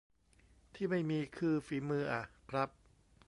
[0.75, 2.69] ที่ไม่มีคือฝีมืออะครับ